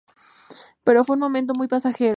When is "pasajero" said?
1.67-2.09